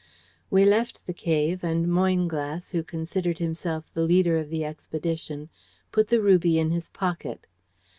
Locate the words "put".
5.91-6.07